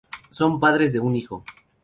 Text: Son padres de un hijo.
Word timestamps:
Son 0.31 0.59
padres 0.59 0.93
de 0.93 0.99
un 0.99 1.15
hijo. 1.15 1.43